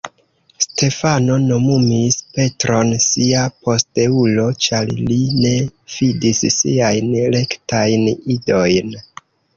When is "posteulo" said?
3.67-4.47